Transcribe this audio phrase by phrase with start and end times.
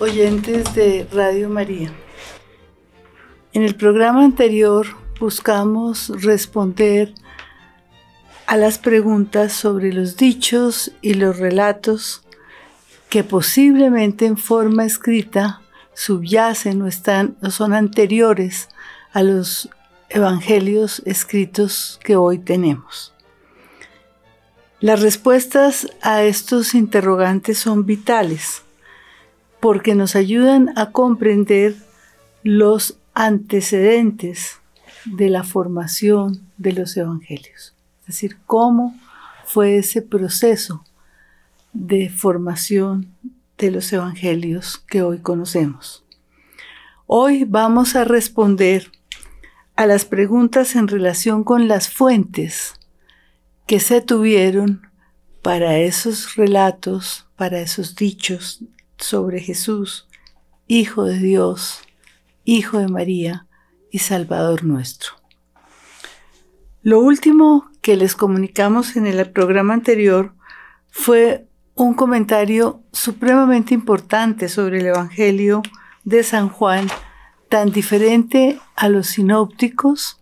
[0.00, 1.92] Oyentes de Radio María,
[3.52, 4.84] en el programa anterior
[5.20, 7.14] buscamos responder
[8.48, 12.24] a las preguntas sobre los dichos y los relatos
[13.10, 15.62] que posiblemente en forma escrita
[15.94, 18.70] subyacen o, están, o son anteriores
[19.12, 19.68] a los
[20.08, 23.14] evangelios escritos que hoy tenemos.
[24.80, 28.64] Las respuestas a estos interrogantes son vitales
[29.60, 31.76] porque nos ayudan a comprender
[32.42, 34.58] los antecedentes
[35.04, 37.74] de la formación de los evangelios.
[38.00, 38.98] Es decir, cómo
[39.44, 40.84] fue ese proceso
[41.72, 43.14] de formación
[43.58, 46.04] de los evangelios que hoy conocemos.
[47.06, 48.90] Hoy vamos a responder
[49.76, 52.74] a las preguntas en relación con las fuentes
[53.66, 54.82] que se tuvieron
[55.42, 58.62] para esos relatos, para esos dichos
[59.00, 60.08] sobre Jesús,
[60.66, 61.80] Hijo de Dios,
[62.44, 63.46] Hijo de María
[63.90, 65.12] y Salvador nuestro.
[66.82, 70.34] Lo último que les comunicamos en el programa anterior
[70.88, 75.62] fue un comentario supremamente importante sobre el Evangelio
[76.04, 76.88] de San Juan,
[77.48, 80.20] tan diferente a los sinópticos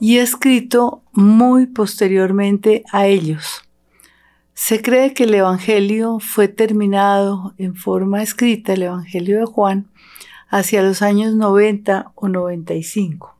[0.00, 3.62] y escrito muy posteriormente a ellos.
[4.64, 9.88] Se cree que el Evangelio fue terminado en forma escrita, el Evangelio de Juan,
[10.50, 13.36] hacia los años 90 o 95.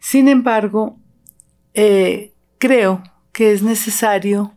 [0.00, 0.98] Sin embargo,
[1.74, 4.52] eh, creo que es necesario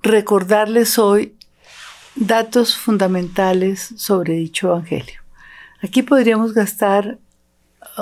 [0.00, 1.34] recordarles hoy
[2.14, 5.22] datos fundamentales sobre dicho Evangelio.
[5.82, 7.18] Aquí podríamos gastar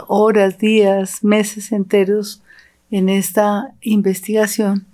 [0.08, 2.42] horas, días, meses enteros
[2.90, 4.88] en esta investigación,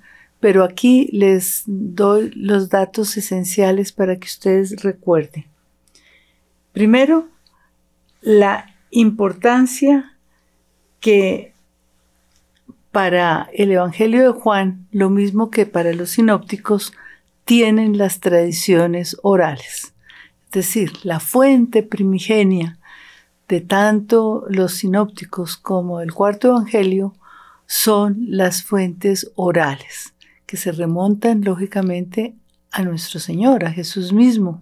[0.45, 5.47] pero aquí les doy los datos esenciales para que ustedes recuerden.
[6.71, 7.31] Primero,
[8.21, 10.19] la importancia
[11.01, 11.55] que
[12.93, 16.93] para el Evangelio de Juan, lo mismo que para los sinópticos,
[17.47, 19.95] tienen las tradiciones orales.
[20.45, 22.79] Es decir, la fuente primigenia
[23.49, 27.15] de tanto los sinópticos como el cuarto evangelio
[27.67, 30.14] son las fuentes orales,
[30.55, 32.37] que se remontan lógicamente
[32.71, 34.61] a nuestro Señor, a Jesús mismo,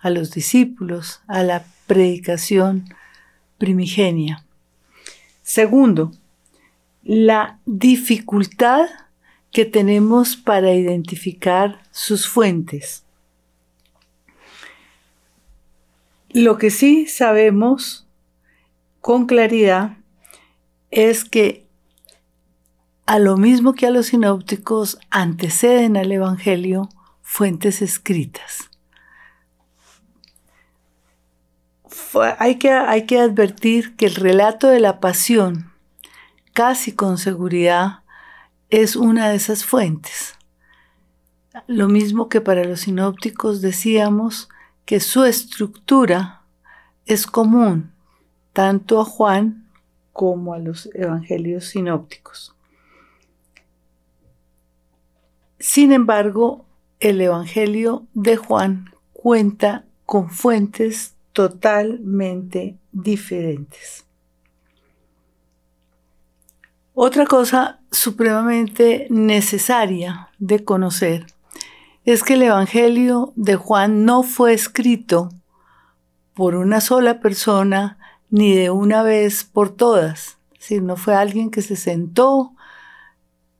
[0.00, 2.84] a los discípulos, a la predicación
[3.56, 4.44] primigenia.
[5.42, 6.12] Segundo,
[7.02, 8.86] la dificultad
[9.50, 13.02] que tenemos para identificar sus fuentes.
[16.28, 18.06] Lo que sí sabemos
[19.00, 19.96] con claridad
[20.90, 21.66] es que
[23.08, 26.90] a lo mismo que a los sinópticos anteceden al Evangelio
[27.22, 28.68] fuentes escritas.
[32.38, 35.72] hay, que, hay que advertir que el relato de la pasión,
[36.52, 38.00] casi con seguridad,
[38.68, 40.34] es una de esas fuentes.
[41.66, 44.50] Lo mismo que para los sinópticos decíamos,
[44.84, 46.42] que su estructura
[47.06, 47.90] es común
[48.52, 49.66] tanto a Juan
[50.12, 52.54] como a los evangelios sinópticos.
[55.58, 56.64] Sin embargo,
[57.00, 64.04] el Evangelio de Juan cuenta con fuentes totalmente diferentes.
[66.94, 71.26] Otra cosa supremamente necesaria de conocer
[72.04, 75.30] es que el Evangelio de Juan no fue escrito
[76.34, 77.98] por una sola persona
[78.30, 80.38] ni de una vez por todas.
[80.58, 82.52] Es no fue alguien que se sentó,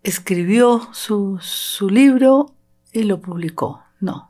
[0.03, 2.55] escribió su, su libro
[2.93, 3.83] y lo publicó.
[4.01, 4.29] No.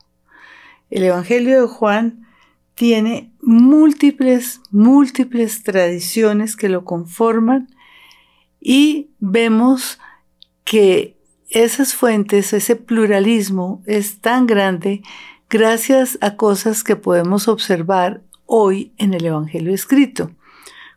[0.90, 2.26] El Evangelio de Juan
[2.74, 7.68] tiene múltiples, múltiples tradiciones que lo conforman
[8.60, 9.98] y vemos
[10.64, 11.16] que
[11.50, 15.02] esas fuentes, ese pluralismo es tan grande
[15.48, 20.30] gracias a cosas que podemos observar hoy en el Evangelio escrito,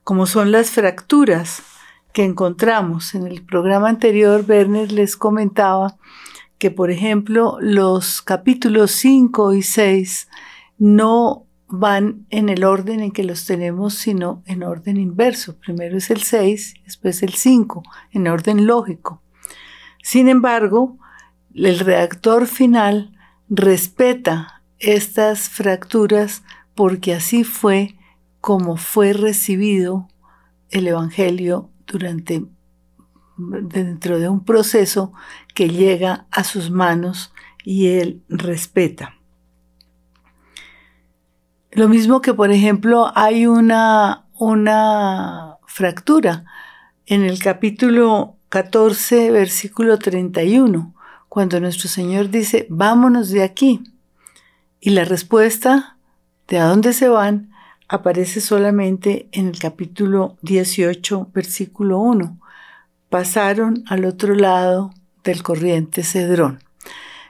[0.03, 1.63] como son las fracturas
[2.13, 3.15] que encontramos.
[3.15, 5.97] En el programa anterior, Werner les comentaba
[6.57, 10.27] que, por ejemplo, los capítulos 5 y 6
[10.77, 15.57] no van en el orden en que los tenemos, sino en orden inverso.
[15.57, 19.21] Primero es el 6, después el 5, en orden lógico.
[20.03, 20.97] Sin embargo,
[21.53, 23.17] el redactor final
[23.49, 26.43] respeta estas fracturas
[26.75, 27.95] porque así fue
[28.39, 30.07] como fue recibido
[30.69, 32.45] el Evangelio durante
[33.37, 35.13] dentro de un proceso
[35.53, 37.33] que llega a sus manos
[37.63, 39.15] y él respeta.
[41.71, 46.45] Lo mismo que, por ejemplo, hay una, una fractura
[47.05, 50.93] en el capítulo 14, versículo 31,
[51.29, 53.81] cuando nuestro Señor dice, vámonos de aquí.
[54.81, 55.97] Y la respuesta
[56.47, 57.50] de a dónde se van
[57.91, 62.39] aparece solamente en el capítulo 18, versículo 1.
[63.09, 64.93] Pasaron al otro lado
[65.25, 66.59] del corriente Cedrón.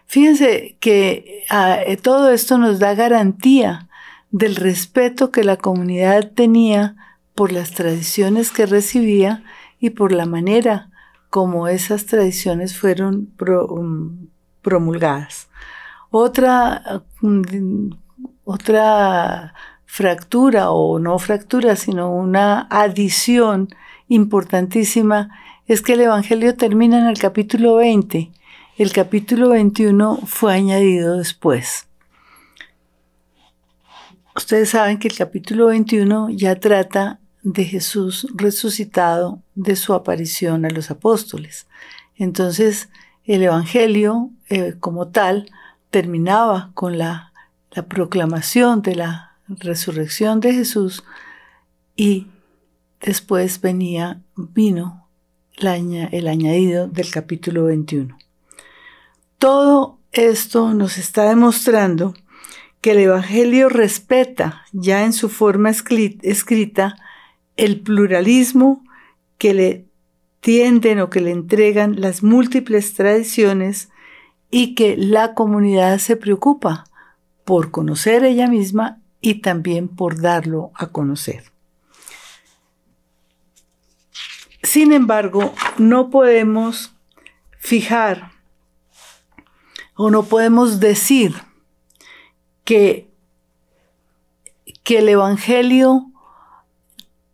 [0.06, 3.90] Fíjense que ah, eh, todo esto nos da garantía
[4.30, 6.96] del respeto que la comunidad tenía
[7.34, 9.44] por las tradiciones que recibía
[9.80, 10.92] y por la manera
[11.32, 14.28] como esas tradiciones fueron um,
[14.62, 15.48] promulgadas.
[16.12, 17.94] Otra, mm,
[18.44, 19.56] otra
[19.92, 23.68] fractura, o no fractura, sino una adición
[24.08, 25.30] importantísima,
[25.68, 28.32] es que el Evangelio termina en el capítulo 20
[28.82, 31.88] el capítulo 21 fue añadido después.
[34.36, 40.72] Ustedes saben que el capítulo 21 ya trata de Jesús resucitado de su aparición a
[40.72, 41.68] los apóstoles.
[42.16, 42.90] Entonces,
[43.26, 45.52] el Evangelio eh, como tal
[45.92, 47.34] terminaba con la,
[47.88, 51.04] proclamación de la resurrección de Jesús
[51.96, 52.28] y
[53.02, 55.08] después venía, vino
[56.12, 58.18] el añadido del capítulo 21.
[59.38, 62.14] Todo esto nos está demostrando
[62.82, 66.96] que el Evangelio respeta ya en su forma escrita
[67.58, 68.84] el pluralismo
[69.38, 69.86] que le
[70.40, 73.90] tienden o que le entregan las múltiples tradiciones
[74.50, 76.86] y que la comunidad se preocupa
[77.46, 81.52] por conocer ella misma y también por darlo a conocer.
[84.64, 86.94] Sin embargo, no podemos
[87.60, 88.32] fijar
[89.96, 91.36] o no podemos decir
[92.64, 93.10] que,
[94.84, 96.12] que el Evangelio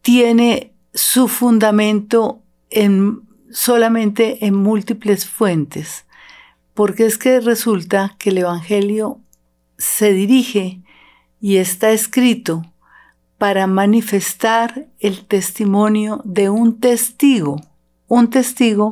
[0.01, 6.05] tiene su fundamento en, solamente en múltiples fuentes,
[6.73, 9.19] porque es que resulta que el Evangelio
[9.77, 10.81] se dirige
[11.39, 12.63] y está escrito
[13.37, 17.61] para manifestar el testimonio de un testigo,
[18.07, 18.89] un testigo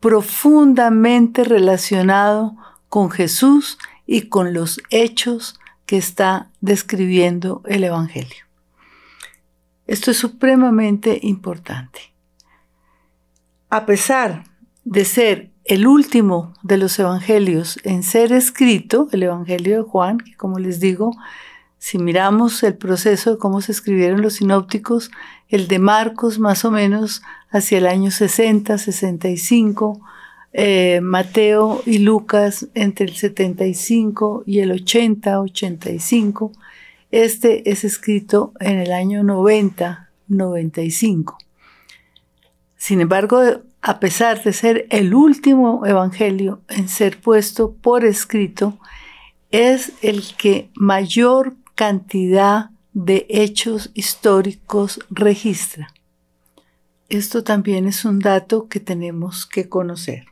[0.00, 2.56] profundamente relacionado
[2.88, 8.44] con Jesús y con los hechos que está describiendo el Evangelio.
[9.86, 12.12] Esto es supremamente importante.
[13.70, 14.44] A pesar
[14.84, 20.34] de ser el último de los evangelios en ser escrito, el Evangelio de Juan, que
[20.36, 21.12] como les digo,
[21.78, 25.10] si miramos el proceso de cómo se escribieron los sinópticos,
[25.48, 30.00] el de Marcos más o menos hacia el año 60, 65,
[30.52, 36.52] eh, Mateo y Lucas entre el 75 y el 80, 85.
[37.10, 41.38] Este es escrito en el año 90, 95.
[42.76, 43.40] Sin embargo,
[43.80, 48.78] a pesar de ser el último evangelio en ser puesto por escrito,
[49.50, 55.94] es el que mayor cantidad de hechos históricos registra.
[57.08, 60.24] Esto también es un dato que tenemos que conocer.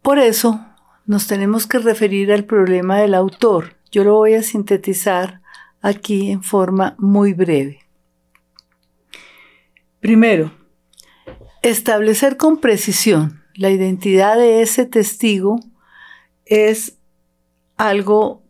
[0.00, 0.64] Por eso
[1.04, 3.76] nos tenemos que referir al problema del autor.
[3.92, 5.42] Yo lo voy a sintetizar
[5.82, 7.80] aquí en forma muy breve.
[10.00, 10.50] Primero,
[11.60, 15.60] establecer con precisión la identidad de ese testigo
[16.46, 16.96] es
[17.76, 18.43] algo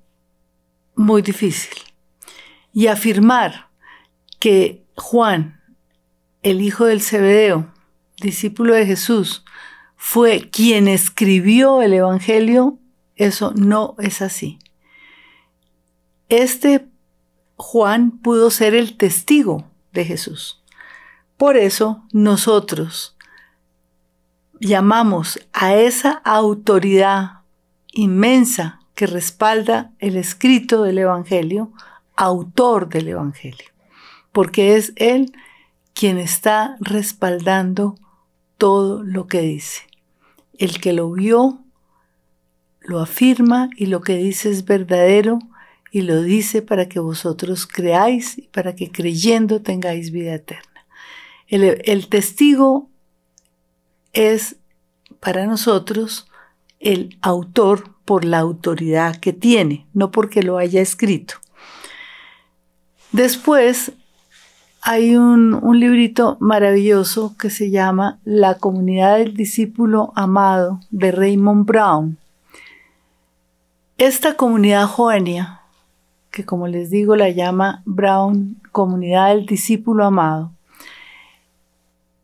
[0.97, 1.75] muy difícil.
[2.73, 3.69] Y afirmar
[4.39, 5.61] que Juan,
[6.43, 7.73] el hijo del Zebedeo,
[8.21, 9.45] discípulo de Jesús,
[9.97, 12.79] fue quien escribió el Evangelio,
[13.17, 14.59] eso no es así.
[16.29, 16.89] Este
[17.57, 20.63] Juan pudo ser el testigo de Jesús.
[21.37, 23.17] Por eso nosotros
[24.61, 27.43] llamamos a esa autoridad
[27.93, 31.73] inmensa que respalda el escrito del Evangelio,
[32.17, 33.67] autor del Evangelio,
[34.33, 35.33] porque es Él
[35.95, 37.97] quien está respaldando
[38.59, 39.83] todo lo que dice.
[40.59, 41.61] El que lo vio
[42.81, 45.39] lo afirma y lo que dice es verdadero
[45.91, 50.87] y lo dice para que vosotros creáis y para que creyendo tengáis vida eterna.
[51.47, 52.89] El, el testigo
[54.13, 54.57] es
[55.21, 56.27] para nosotros
[56.85, 61.35] el autor por la autoridad que tiene, no porque lo haya escrito.
[63.13, 63.93] Después
[64.83, 72.19] hay un, librito maravilloso que se llama La comunidad del discípulo amado de Raymond Brown.
[73.99, 75.63] Esta comunidad joania
[76.35, 80.51] que como les digo la llama Brown Comunidad del Discípulo Amado.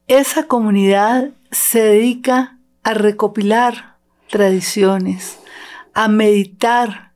[0.08, 3.89] Esa comunidad se dedica a recopilar
[4.30, 5.38] tradiciones,
[5.92, 7.12] a meditar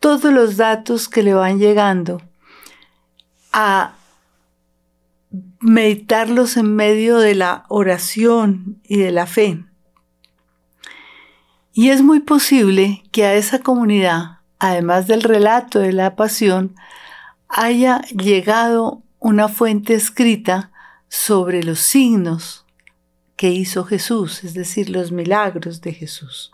[0.00, 2.22] todos los datos que le van llegando,
[3.52, 3.94] a
[5.60, 9.64] meditarlos en medio de la oración y de la fe.
[11.72, 16.74] Y es muy posible que a esa comunidad, además del relato de la pasión,
[17.48, 20.70] haya llegado una fuente escrita
[21.08, 22.66] sobre los signos
[23.38, 26.52] que hizo Jesús, es decir, los milagros de Jesús.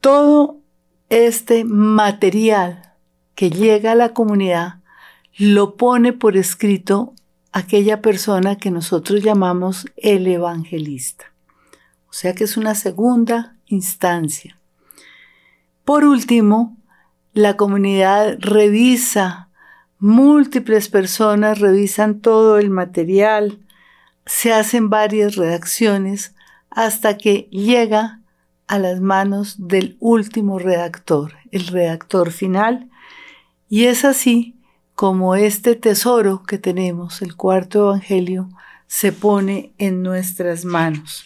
[0.00, 0.60] Todo
[1.08, 2.94] este material
[3.34, 4.76] que llega a la comunidad
[5.36, 7.12] lo pone por escrito
[7.50, 11.32] aquella persona que nosotros llamamos el evangelista.
[12.08, 14.60] O sea que es una segunda instancia.
[15.84, 16.76] Por último,
[17.32, 19.48] la comunidad revisa,
[19.98, 23.65] múltiples personas revisan todo el material,
[24.26, 26.34] se hacen varias redacciones
[26.70, 28.20] hasta que llega
[28.66, 32.90] a las manos del último redactor, el redactor final,
[33.68, 34.56] y es así
[34.94, 38.48] como este tesoro que tenemos, el cuarto evangelio,
[38.88, 41.24] se pone en nuestras manos.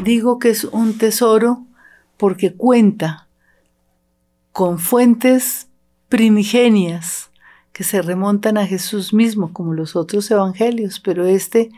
[0.00, 1.66] Digo que es un tesoro
[2.16, 3.28] porque cuenta
[4.52, 5.68] con fuentes
[6.08, 7.31] primigenias
[7.72, 11.70] que se remontan a Jesús mismo, como los otros evangelios, pero este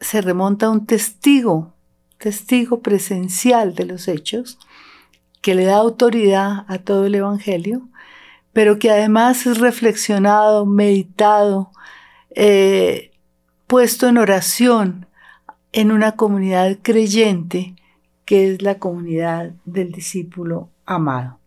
[0.00, 1.72] se remonta a un testigo,
[2.18, 4.58] testigo presencial de los hechos,
[5.40, 7.88] que le da autoridad a todo el evangelio
[8.56, 11.72] pero que además es reflexionado, meditado,
[12.30, 13.10] eh,
[13.66, 15.06] puesto en oración
[15.72, 17.74] en una comunidad creyente
[18.24, 21.38] que es la comunidad del discípulo amado.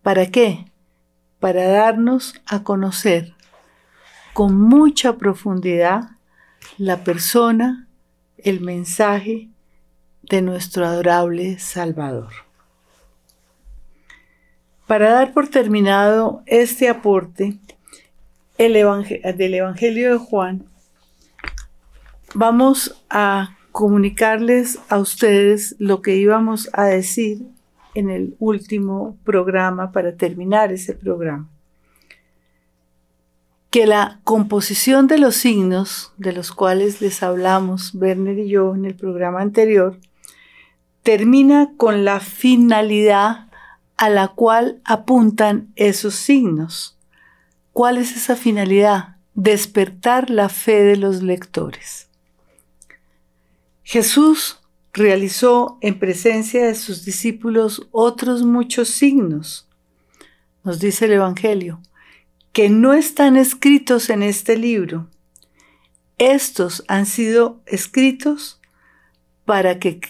[0.00, 0.71] ¿Para qué?
[1.42, 3.34] Para darnos a conocer
[4.32, 6.10] con mucha profundidad
[6.78, 7.88] la persona,
[8.38, 9.48] el mensaje
[10.22, 12.30] de nuestro adorable Salvador.
[14.86, 17.58] Para dar por terminado este aporte
[18.56, 20.64] del Evangelio de Juan,
[22.34, 27.48] vamos a comunicarles a ustedes lo que íbamos a decir
[27.94, 31.48] en el último programa para terminar ese programa.
[33.70, 38.84] Que la composición de los signos de los cuales les hablamos Werner y yo en
[38.84, 39.98] el programa anterior
[41.02, 43.48] termina con la finalidad
[43.96, 46.98] a la cual apuntan esos signos.
[47.72, 49.16] ¿Cuál es esa finalidad?
[49.34, 52.08] Despertar la fe de los lectores.
[53.82, 54.61] Jesús
[54.92, 59.68] realizó en presencia de sus discípulos otros muchos signos,
[60.64, 61.80] nos dice el Evangelio,
[62.52, 65.08] que no están escritos en este libro.
[66.18, 68.60] Estos han sido escritos
[69.44, 70.00] para que,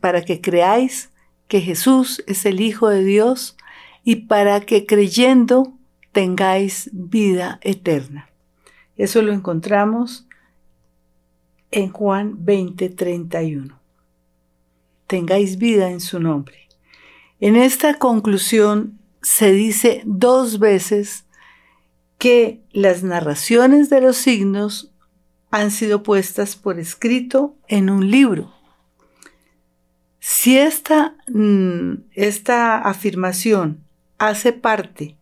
[0.00, 1.10] para que creáis
[1.46, 3.56] que Jesús es el Hijo de Dios
[4.02, 5.72] y para que creyendo
[6.12, 8.28] tengáis vida eterna.
[8.96, 10.26] Eso lo encontramos
[11.70, 13.83] en Juan 20, 31.
[15.06, 16.68] Tengáis vida en su nombre.
[17.40, 21.24] En esta conclusión se dice dos veces
[22.18, 24.92] que las narraciones de los signos
[25.50, 28.52] han sido puestas por escrito en un libro.
[30.18, 33.84] Si esta, mm, esta afirmación
[34.18, 35.16] hace parte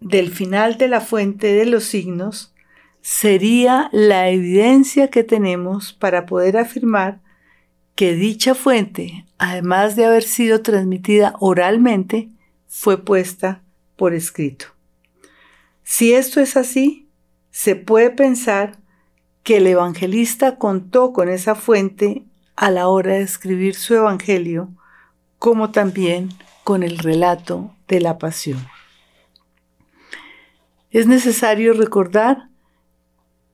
[0.00, 2.52] del final de la fuente de los signos,
[3.00, 7.21] sería la evidencia que tenemos para poder afirmar
[7.94, 12.30] que dicha fuente, además de haber sido transmitida oralmente,
[12.66, 13.62] fue puesta
[13.96, 14.66] por escrito.
[15.82, 17.08] Si esto es así,
[17.50, 18.78] se puede pensar
[19.42, 22.24] que el evangelista contó con esa fuente
[22.56, 24.70] a la hora de escribir su Evangelio,
[25.38, 26.28] como también
[26.64, 28.64] con el relato de la pasión.
[30.90, 32.48] Es necesario recordar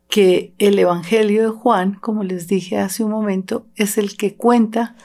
[0.08, 4.96] que el Evangelio de Juan, como les dije hace un momento, es el que cuenta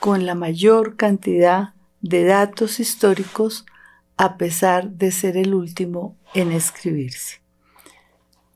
[0.00, 3.66] con la mayor cantidad de datos históricos
[4.16, 7.40] a pesar de ser el último en escribirse.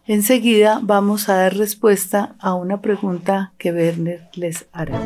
[0.07, 4.99] Enseguida vamos a dar respuesta a una pregunta que Werner les hará.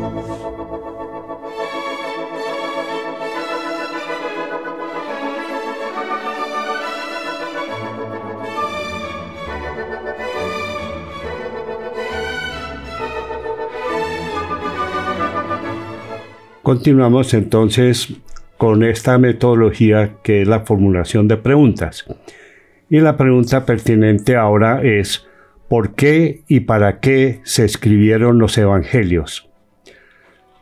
[16.64, 18.08] Continuamos entonces
[18.56, 22.06] con esta metodología que es la formulación de preguntas.
[22.88, 25.26] Y la pregunta pertinente ahora es,
[25.68, 29.46] ¿por qué y para qué se escribieron los evangelios?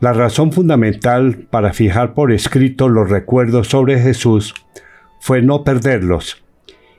[0.00, 4.56] La razón fundamental para fijar por escrito los recuerdos sobre Jesús
[5.20, 6.42] fue no perderlos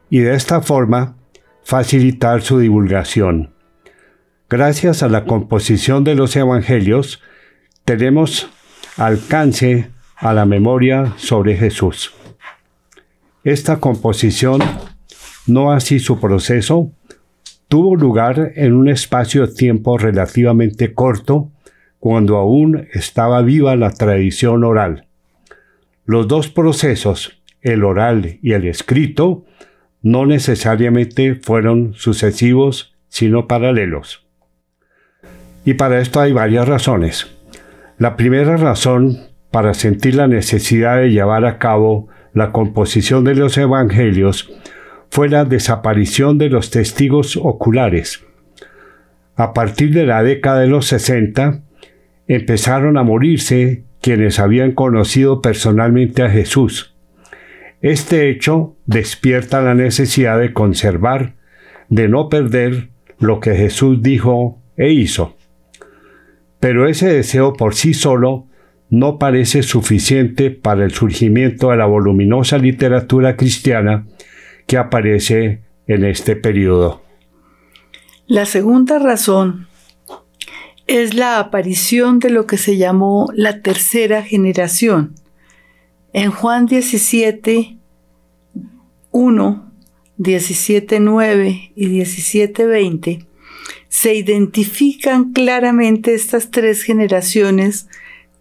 [0.10, 1.18] y de esta forma
[1.66, 3.54] facilitar su divulgación.
[4.50, 7.22] Gracias a la composición de los evangelios,
[7.84, 8.50] tenemos
[8.98, 12.14] alcance a la memoria sobre Jesús.
[13.44, 14.62] Esta composición,
[15.48, 16.92] no así su proceso,
[17.68, 21.50] tuvo lugar en un espacio de tiempo relativamente corto,
[22.00, 25.08] cuando aún estaba viva la tradición oral.
[26.06, 29.46] Los dos procesos, el oral y el escrito,
[30.02, 34.26] no necesariamente fueron sucesivos, sino paralelos.
[35.64, 37.34] Y para esto hay varias razones.
[37.98, 39.20] La primera razón
[39.52, 44.52] para sentir la necesidad de llevar a cabo la composición de los evangelios
[45.12, 48.26] fue la desaparición de los testigos oculares.
[49.36, 51.62] A partir de la década de los 60,
[52.28, 56.96] empezaron a morirse quienes habían conocido personalmente a Jesús.
[57.82, 61.36] Este hecho despierta la necesidad de conservar,
[61.90, 65.36] de no perder lo que Jesús dijo e hizo.
[66.64, 68.48] Pero ese deseo por sí solo
[68.90, 74.08] no parece suficiente para el surgimiento de la voluminosa literatura cristiana
[74.66, 77.02] que aparece en este periodo.
[78.28, 79.68] La segunda razón
[80.88, 85.16] es la aparición de lo que se llamó la tercera generación.
[86.14, 87.76] En Juan 17,
[89.12, 89.72] 1,
[90.16, 93.26] 17, 9 y 17, 20,
[93.90, 97.88] se identifican claramente estas tres generaciones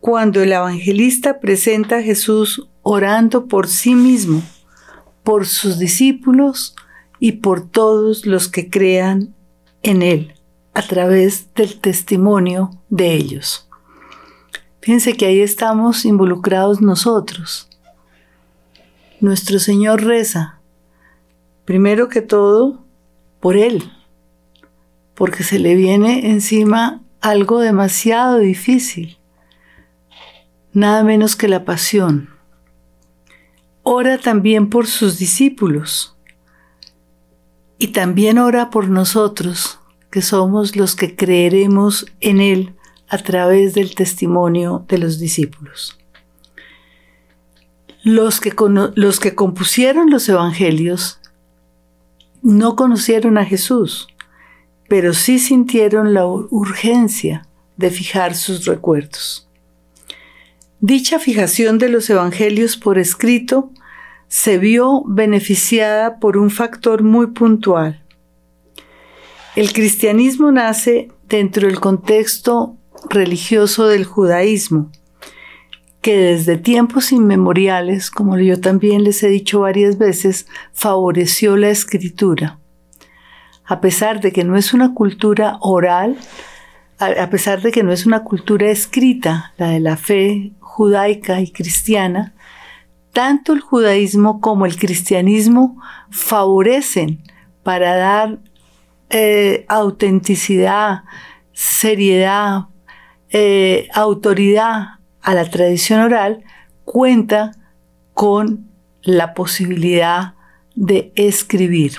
[0.00, 4.42] cuando el evangelista presenta a Jesús orando por sí mismo,
[5.22, 6.74] por sus discípulos
[7.20, 9.34] y por todos los que crean
[9.82, 10.34] en Él
[10.74, 13.68] a través del testimonio de ellos.
[14.80, 17.68] Fíjense que ahí estamos involucrados nosotros.
[19.20, 20.58] Nuestro Señor reza,
[21.64, 22.84] primero que todo,
[23.38, 23.92] por Él,
[25.14, 29.18] porque se le viene encima algo demasiado difícil
[30.72, 32.30] nada menos que la pasión.
[33.82, 36.16] Ora también por sus discípulos
[37.78, 42.74] y también ora por nosotros, que somos los que creeremos en Él
[43.08, 45.98] a través del testimonio de los discípulos.
[48.04, 48.54] Los que,
[48.94, 51.20] los que compusieron los evangelios
[52.42, 54.08] no conocieron a Jesús,
[54.92, 59.48] pero sí sintieron la urgencia de fijar sus recuerdos.
[60.80, 63.70] Dicha fijación de los evangelios por escrito
[64.28, 68.04] se vio beneficiada por un factor muy puntual.
[69.56, 72.76] El cristianismo nace dentro del contexto
[73.08, 74.92] religioso del judaísmo,
[76.02, 82.58] que desde tiempos inmemoriales, como yo también les he dicho varias veces, favoreció la escritura.
[83.64, 86.16] A pesar de que no es una cultura oral,
[86.98, 91.50] a pesar de que no es una cultura escrita, la de la fe judaica y
[91.50, 92.34] cristiana,
[93.12, 97.22] tanto el judaísmo como el cristianismo favorecen
[97.62, 98.38] para dar
[99.10, 101.02] eh, autenticidad,
[101.52, 102.66] seriedad,
[103.30, 106.44] eh, autoridad a la tradición oral,
[106.84, 107.52] cuenta
[108.14, 108.70] con
[109.02, 110.34] la posibilidad
[110.74, 111.98] de escribir.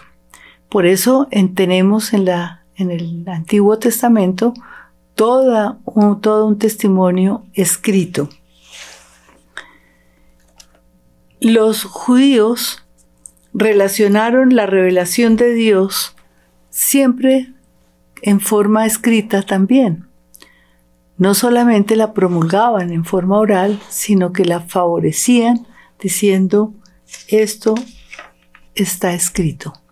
[0.74, 4.56] Por eso tenemos en, la, en el Antiguo Testamento
[5.14, 5.78] toda
[6.20, 8.28] todo un testimonio escrito.
[11.40, 12.84] Los judíos
[13.54, 16.16] relacionaron la revelación de Dios
[16.72, 17.54] siempre
[18.24, 20.08] en forma escrita también.
[21.20, 25.68] No solamente la promulgaban en forma oral, sino que la favorecían
[26.00, 26.74] diciendo,
[27.28, 27.76] esto
[28.74, 29.83] está escrito.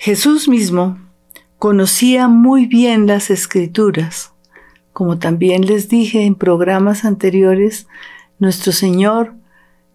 [0.00, 0.96] Jesús mismo
[1.58, 4.32] conocía muy bien las escrituras.
[4.92, 7.88] Como también les dije en programas anteriores,
[8.38, 9.34] nuestro Señor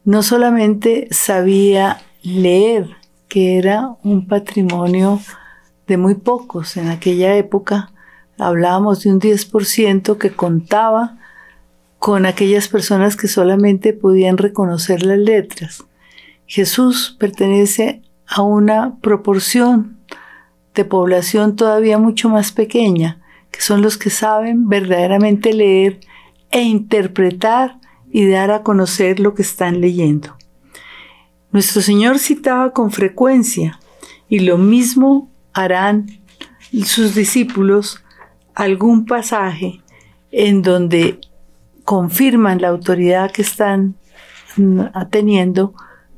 [0.04, 2.98] no solamente sabía leer,
[3.30, 5.22] que era un patrimonio
[5.88, 6.76] de muy pocos.
[6.76, 7.94] En aquella época
[8.38, 11.18] hablábamos de un 10% que contaba
[11.98, 15.86] con aquellas personas que solamente podían reconocer las letras.
[16.46, 19.98] Jesús pertenece a una proporción
[20.74, 26.00] de población todavía mucho más pequeña, que son los que saben verdaderamente leer
[26.52, 27.80] e interpretar
[28.12, 30.36] y dar a conocer lo que están leyendo.
[31.52, 33.80] Nuestro Señor citaba con frecuencia
[34.28, 36.08] y lo mismo harán
[36.84, 38.04] sus discípulos
[38.56, 39.82] algún pasaje
[40.32, 41.20] en donde
[41.84, 43.96] confirman la autoridad que están
[45.12, 45.74] teniendo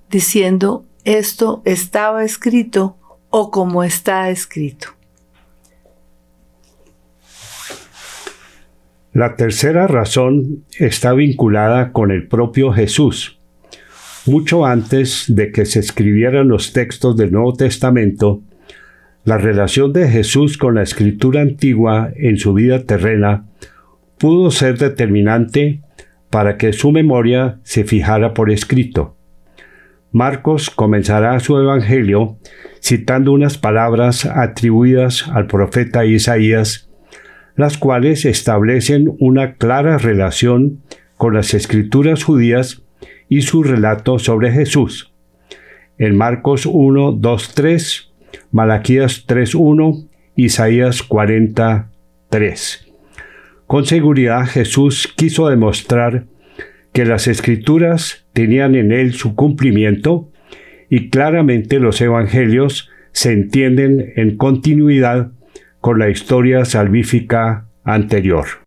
[0.09, 2.97] diciendo esto estaba escrito
[3.29, 4.89] o como está escrito.
[9.13, 13.39] La tercera razón está vinculada con el propio Jesús.
[14.25, 18.41] Mucho antes de que se escribieran los textos del Nuevo Testamento,
[19.23, 23.45] la relación de Jesús con la escritura antigua en su vida terrena
[24.17, 25.81] pudo ser determinante
[26.29, 29.15] para que su memoria se fijara por escrito.
[30.15, 32.37] Marcos comenzará su evangelio
[32.81, 36.89] citando unas palabras atribuidas al profeta Isaías
[37.57, 40.79] las cuales establecen una clara relación
[41.17, 42.81] con las escrituras judías
[43.27, 45.11] y su relato sobre Jesús.
[45.97, 48.13] En Marcos 1, 2, 3,
[48.51, 52.87] Malaquías 3, 1, Isaías 43.
[53.67, 56.23] Con seguridad Jesús quiso demostrar
[56.95, 60.31] que las escrituras tenían en él su cumplimiento
[60.89, 65.33] y claramente los evangelios se entienden en continuidad
[65.81, 68.64] con la historia salvífica anterior.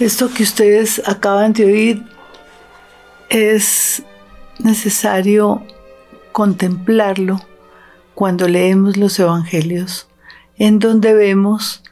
[0.00, 2.02] Esto que ustedes acaban de oír
[3.30, 4.04] es
[4.60, 5.66] necesario
[6.30, 7.40] contemplarlo
[8.14, 10.08] cuando leemos los evangelios,
[10.56, 11.82] en donde vemos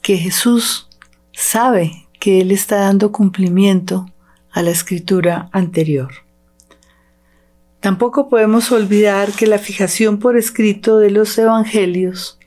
[0.00, 0.88] que Jesús
[1.32, 4.10] sabe que Él está dando cumplimiento
[4.50, 6.08] a la escritura anterior.
[7.80, 12.38] Tampoco podemos olvidar que la fijación por escrito de los evangelios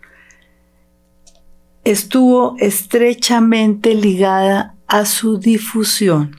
[1.83, 6.35] estuvo estrechamente ligada a su difusión.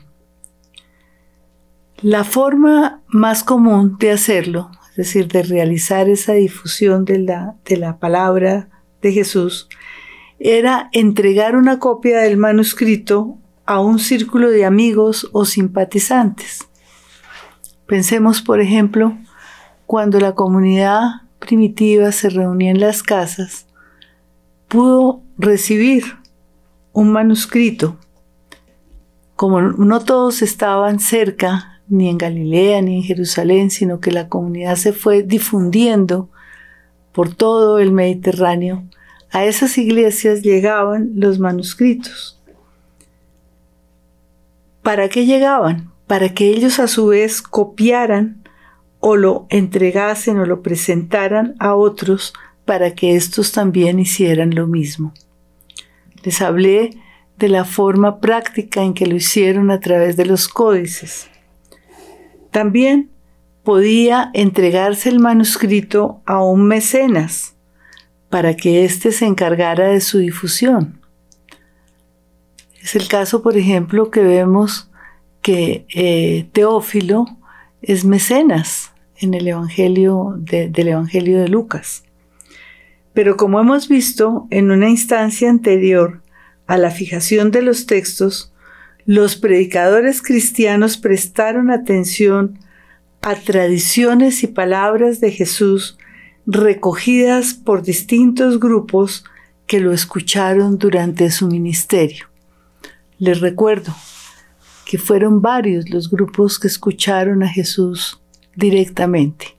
[2.03, 7.77] La forma más común de hacerlo, es decir, de realizar esa difusión de la, de
[7.77, 8.69] la palabra
[9.01, 9.67] de Jesús,
[10.37, 16.67] era entregar una copia del manuscrito a un círculo de amigos o simpatizantes.
[17.87, 19.17] Pensemos, por ejemplo,
[19.87, 23.65] cuando la comunidad primitiva se reunía en las casas,
[24.67, 26.03] pudo recibir
[26.91, 27.97] un manuscrito.
[29.43, 34.77] Como no todos estaban cerca ni en Galilea ni en Jerusalén, sino que la comunidad
[34.77, 36.29] se fue difundiendo
[37.11, 38.85] por todo el Mediterráneo.
[39.31, 42.39] A esas iglesias llegaban los manuscritos.
[44.81, 45.91] ¿Para qué llegaban?
[46.07, 48.47] Para que ellos a su vez copiaran
[49.01, 52.31] o lo entregasen o lo presentaran a otros
[52.63, 55.13] para que estos también hicieran lo mismo.
[56.23, 56.91] Les hablé
[57.43, 61.27] de la forma práctica en que lo hicieron a través de los códices.
[62.51, 63.09] También
[63.63, 67.57] podía entregarse el manuscrito a un mecenas
[68.29, 71.01] para que éste se encargara de su difusión.
[72.81, 74.89] Es el caso, por ejemplo, que vemos
[75.41, 77.25] que eh, Teófilo
[77.81, 82.05] es mecenas en el Evangelio del Evangelio de Lucas.
[83.13, 86.22] Pero como hemos visto en una instancia anterior
[86.67, 88.53] a la fijación de los textos,
[89.05, 92.59] los predicadores cristianos prestaron atención
[93.21, 95.97] a tradiciones y palabras de Jesús
[96.45, 99.23] recogidas por distintos grupos
[99.65, 102.27] que lo escucharon durante su ministerio.
[103.17, 103.93] Les recuerdo
[104.85, 108.21] que fueron varios los grupos que escucharon a Jesús
[108.55, 109.55] directamente.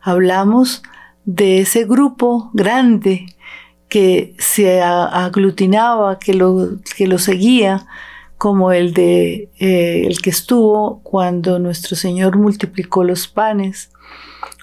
[0.00, 0.82] Hablamos
[1.24, 3.26] de ese grupo grande
[3.88, 7.86] que se aglutinaba, que lo, que lo seguía,
[8.38, 13.90] como el de eh, el que estuvo cuando nuestro Señor multiplicó los panes,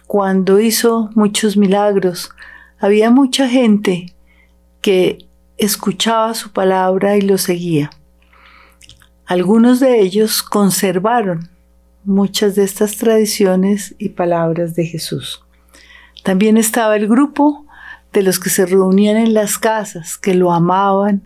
[0.05, 2.31] cuando hizo muchos milagros.
[2.79, 4.13] Había mucha gente
[4.81, 5.25] que
[5.57, 7.89] escuchaba su palabra y lo seguía.
[9.25, 11.49] Algunos de ellos conservaron
[12.03, 15.43] muchas de estas tradiciones y palabras de Jesús.
[16.23, 17.62] También estaba el grupo
[18.13, 21.23] de los que se reunían en las casas, que lo amaban,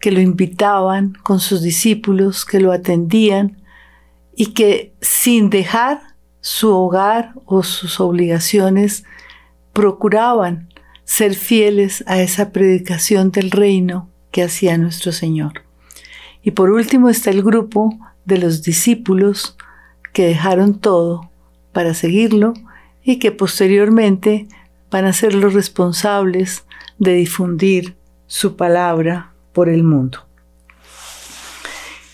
[0.00, 3.62] que lo invitaban con sus discípulos, que lo atendían
[4.34, 6.00] y que sin dejar
[6.40, 9.04] su hogar o sus obligaciones
[9.72, 10.68] procuraban
[11.04, 15.62] ser fieles a esa predicación del reino que hacía nuestro Señor.
[16.42, 19.56] Y por último está el grupo de los discípulos
[20.12, 21.30] que dejaron todo
[21.72, 22.54] para seguirlo
[23.04, 24.48] y que posteriormente
[24.92, 26.66] van a ser los responsables
[26.98, 30.18] de difundir su palabra por el mundo.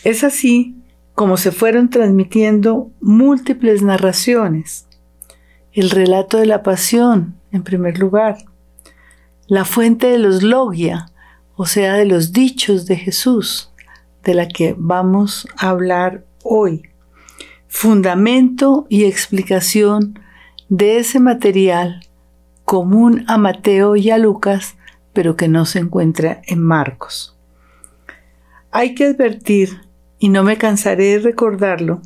[0.04, 0.76] Es así
[1.14, 4.86] como se fueron transmitiendo múltiples narraciones.
[5.72, 8.38] El relato de la pasión, en primer lugar.
[9.48, 11.10] La fuente de los logia,
[11.56, 13.72] o sea, de los dichos de Jesús,
[14.22, 16.82] de la que vamos a hablar hoy.
[17.66, 20.20] Fundamento y explicación
[20.68, 22.07] de ese material
[22.68, 24.76] común a Mateo y a Lucas,
[25.14, 27.34] pero que no se encuentra en Marcos.
[28.70, 29.80] Hay que advertir
[30.18, 32.02] y no me cansaré de recordarlo,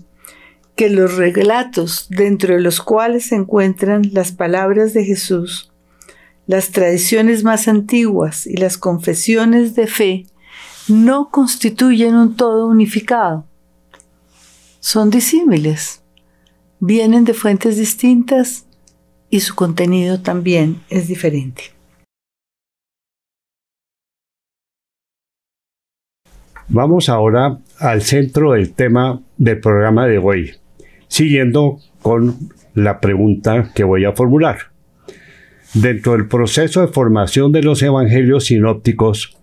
[0.76, 5.72] que los relatos dentro de los cuales se encuentran las palabras de Jesús,
[6.46, 10.26] las tradiciones más antiguas y las confesiones de fe
[10.86, 13.48] no constituyen un todo unificado.
[14.78, 16.02] Son disímiles,
[16.78, 18.66] vienen de fuentes distintas
[19.32, 21.62] y su contenido también es diferente.
[26.68, 30.52] Vamos ahora al centro del tema del programa de hoy,
[31.08, 32.36] siguiendo con
[32.74, 34.58] la pregunta que voy a formular.
[35.72, 39.38] Dentro del proceso de formación de los evangelios sinópticos,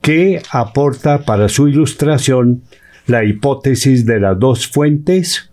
[0.00, 2.62] ¿qué aporta para su ilustración
[3.06, 5.50] la hipótesis de las dos fuentes?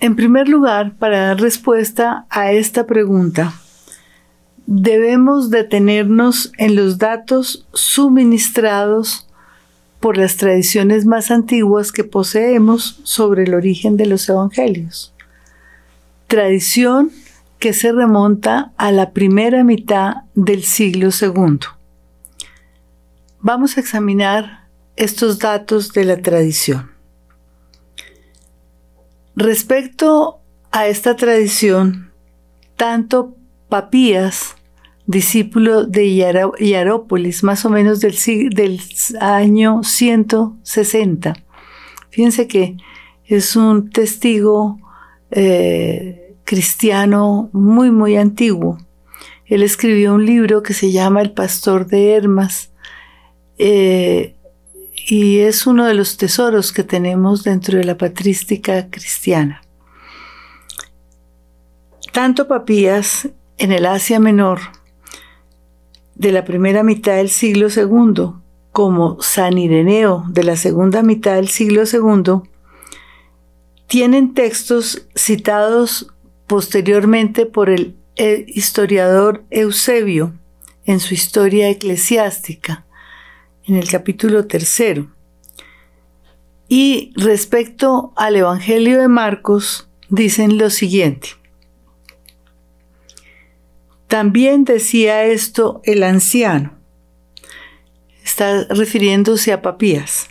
[0.00, 3.54] En primer lugar, para dar respuesta a esta pregunta,
[4.66, 9.26] debemos detenernos en los datos suministrados
[10.00, 15.14] por las tradiciones más antiguas que poseemos sobre el origen de los evangelios.
[16.26, 17.10] Tradición
[17.58, 21.60] que se remonta a la primera mitad del siglo II.
[23.40, 26.95] Vamos a examinar estos datos de la tradición.
[29.36, 30.40] Respecto
[30.72, 32.10] a esta tradición,
[32.76, 33.36] tanto
[33.68, 34.56] Papías
[35.06, 36.10] discípulo de
[36.58, 38.16] Hierópolis, más o menos del,
[38.50, 38.80] del
[39.20, 41.34] año 160.
[42.10, 42.76] Fíjense que
[43.24, 44.78] es un testigo
[45.30, 48.78] eh, cristiano muy, muy antiguo.
[49.44, 52.72] Él escribió un libro que se llama El Pastor de Hermas
[53.58, 54.35] eh,
[55.08, 59.62] y es uno de los tesoros que tenemos dentro de la patrística cristiana.
[62.12, 64.58] Tanto Papías en el Asia Menor
[66.16, 68.32] de la primera mitad del siglo II
[68.72, 72.42] como San Ireneo de la segunda mitad del siglo II,
[73.86, 76.12] tienen textos citados
[76.48, 77.96] posteriormente por el
[78.48, 80.34] historiador Eusebio
[80.84, 82.85] en su historia eclesiástica,
[83.66, 85.10] en el capítulo tercero.
[86.68, 91.30] Y respecto al Evangelio de Marcos, dicen lo siguiente.
[94.08, 96.74] También decía esto el anciano.
[98.24, 100.28] Está refiriéndose a Papías.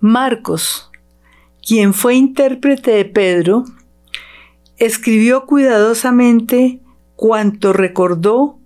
[0.00, 0.90] Marcos,
[1.66, 3.64] quien fue intérprete de Pedro,
[4.78, 6.80] escribió cuidadosamente
[7.14, 8.58] cuanto recordó,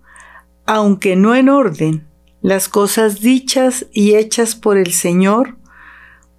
[0.67, 2.10] aunque no en orden,
[2.43, 5.57] las cosas dichas y hechas por el Señor,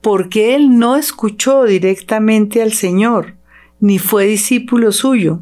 [0.01, 3.35] porque él no escuchó directamente al Señor,
[3.79, 5.41] ni fue discípulo suyo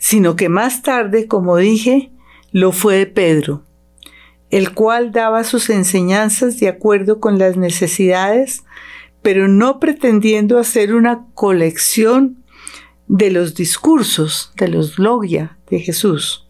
[0.00, 2.10] sino que más tarde, como dije,
[2.52, 3.62] lo fue de Pedro,
[4.50, 8.64] el cual daba sus enseñanzas de acuerdo con las necesidades,
[9.20, 12.42] pero no pretendiendo hacer una colección
[13.08, 16.48] de los discursos, de los logia de Jesús.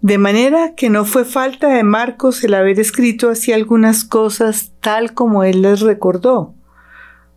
[0.00, 5.14] De manera que no fue falta de Marcos el haber escrito así algunas cosas tal
[5.14, 6.54] como él les recordó.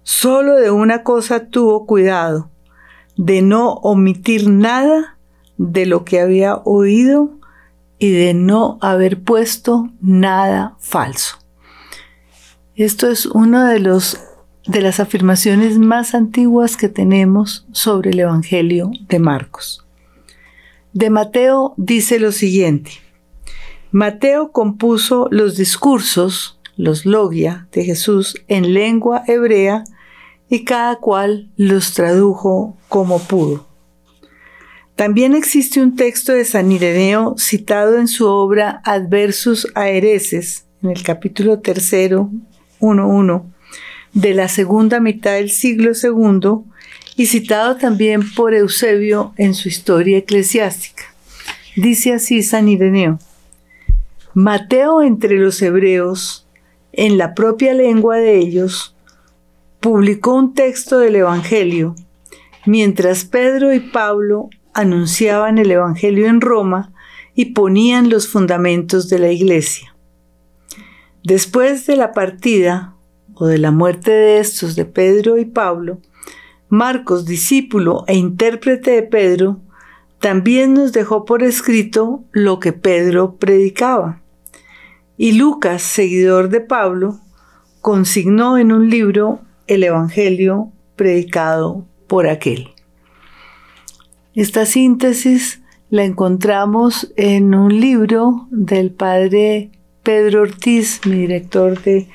[0.04, 2.50] Solo de una cosa tuvo cuidado,
[3.16, 5.18] de no omitir nada
[5.58, 7.32] de lo que había oído
[8.00, 11.38] y de no haber puesto nada falso.
[12.76, 14.02] Esto es una de,
[14.68, 19.86] de las afirmaciones más antiguas que tenemos sobre el Evangelio de Marcos.
[20.94, 22.92] De Mateo dice lo siguiente.
[23.92, 29.84] Mateo compuso los discursos, los logia de Jesús en lengua hebrea
[30.50, 33.68] y cada cual los tradujo como pudo.
[34.96, 41.04] También existe un texto de San Ireneo citado en su obra Adversus Aereses, en el
[41.04, 42.32] capítulo tercero,
[42.80, 43.44] 1.1,
[44.14, 46.66] de la segunda mitad del siglo II,
[47.20, 51.04] y citado también por Eusebio en su historia eclesiástica.
[51.76, 53.20] Dice así San Ireneo,
[54.34, 56.48] Mateo entre los hebreos,
[56.94, 58.96] en la propia lengua de ellos,
[59.82, 61.94] publicó un texto del Evangelio,
[62.66, 66.94] mientras Pedro y Pablo anunciaban el Evangelio en Roma
[67.36, 69.94] y ponían los fundamentos de la iglesia.
[71.26, 72.94] Después de la partida
[73.34, 76.00] o de la muerte de estos de Pedro y Pablo,
[76.70, 79.60] Marcos, discípulo e intérprete de Pedro,
[80.20, 84.22] también nos dejó por escrito lo que Pedro predicaba.
[85.18, 87.20] Y Lucas, seguidor de Pablo,
[87.82, 92.70] consignó en un libro el Evangelio predicado por aquel.
[94.36, 99.72] Esta síntesis la encontramos en un libro del padre
[100.04, 102.08] Pedro Ortiz, mi director de,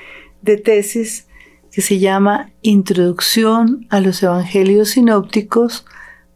[0.42, 1.26] de tesis,
[1.74, 5.84] que se llama Introducción a los Evangelios Sinópticos,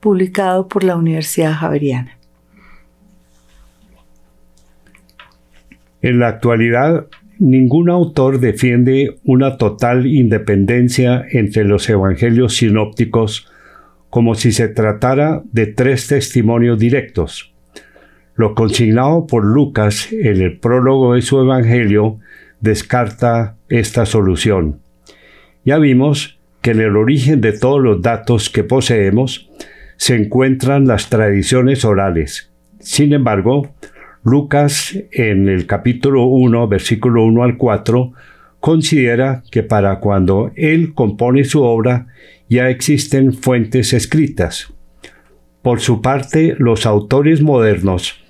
[0.00, 2.18] publicado por la Universidad Javeriana.
[6.02, 7.06] En la actualidad,
[7.38, 13.46] ningún autor defiende una total independencia entre los evangelios sinópticos
[14.10, 17.52] como si se tratara de tres testimonios directos.
[18.34, 22.18] Lo consignado por Lucas en el prólogo de su evangelio
[22.60, 24.80] descarta esta solución.
[25.64, 29.50] Ya vimos que en el origen de todos los datos que poseemos
[29.96, 32.50] se encuentran las tradiciones orales.
[32.80, 33.74] Sin embargo,
[34.24, 38.12] Lucas en el capítulo 1, versículo 1 al 4,
[38.60, 42.06] considera que para cuando él compone su obra
[42.48, 44.72] ya existen fuentes escritas.
[45.62, 48.24] Por su parte, los autores modernos,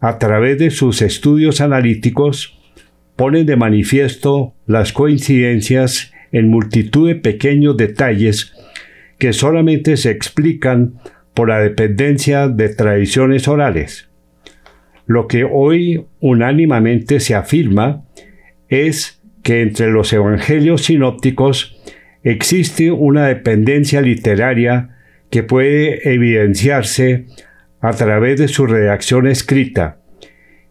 [0.00, 2.58] a través de sus estudios analíticos,
[3.16, 8.52] ponen de manifiesto las coincidencias en multitud de pequeños detalles
[9.18, 10.94] que solamente se explican
[11.34, 14.08] por la dependencia de tradiciones orales.
[15.06, 18.04] Lo que hoy unánimamente se afirma
[18.68, 21.80] es que entre los evangelios sinópticos
[22.22, 24.96] existe una dependencia literaria
[25.30, 27.26] que puede evidenciarse
[27.80, 30.00] a través de su redacción escrita,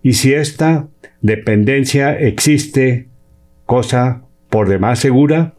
[0.02, 0.90] y si esta
[1.22, 3.08] dependencia existe,
[3.66, 4.25] cosa
[4.56, 5.54] por demás segura,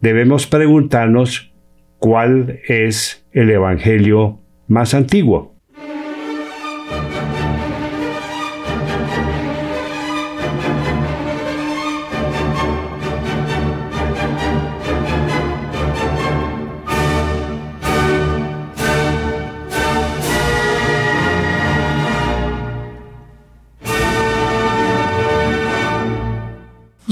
[0.00, 1.54] debemos preguntarnos
[2.00, 5.51] cuál es el Evangelio más antiguo.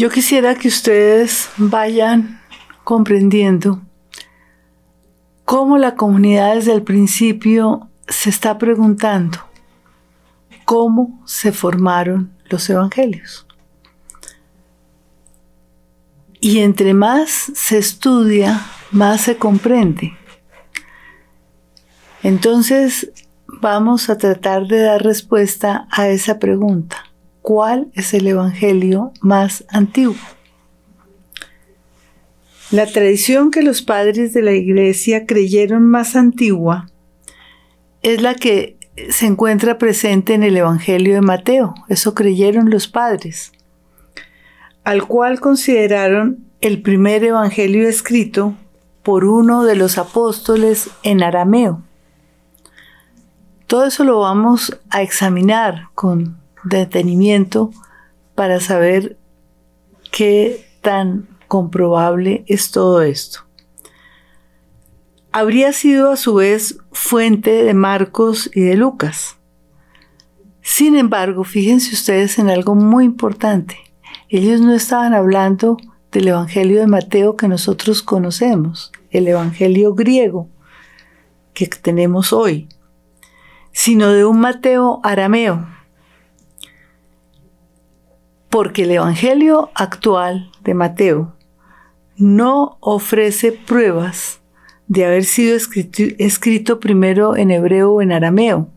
[0.00, 2.40] Yo quisiera que ustedes vayan
[2.84, 3.82] comprendiendo
[5.44, 9.40] cómo la comunidad desde el principio se está preguntando
[10.64, 13.46] cómo se formaron los evangelios.
[16.40, 18.58] Y entre más se estudia,
[18.92, 20.16] más se comprende.
[22.22, 23.12] Entonces
[23.46, 27.09] vamos a tratar de dar respuesta a esa pregunta
[27.42, 30.16] cuál es el Evangelio más antiguo.
[32.70, 36.88] La tradición que los padres de la Iglesia creyeron más antigua
[38.02, 38.76] es la que
[39.10, 43.52] se encuentra presente en el Evangelio de Mateo, eso creyeron los padres,
[44.84, 48.54] al cual consideraron el primer Evangelio escrito
[49.02, 51.82] por uno de los apóstoles en arameo.
[53.66, 57.70] Todo eso lo vamos a examinar con detenimiento
[58.34, 59.18] para saber
[60.10, 63.40] qué tan comprobable es todo esto.
[65.32, 69.36] Habría sido a su vez fuente de Marcos y de Lucas.
[70.62, 73.76] Sin embargo, fíjense ustedes en algo muy importante.
[74.28, 75.76] Ellos no estaban hablando
[76.12, 80.48] del Evangelio de Mateo que nosotros conocemos, el Evangelio griego
[81.54, 82.68] que tenemos hoy,
[83.72, 85.66] sino de un Mateo arameo,
[88.50, 91.34] porque el Evangelio actual de Mateo
[92.16, 94.40] no ofrece pruebas
[94.88, 98.68] de haber sido escrito, primero en hebreo o en arameo.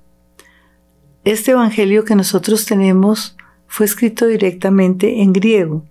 [1.26, 3.36] Este Evangelio que nosotros tenemos
[3.68, 5.84] fue escrito directamente en griego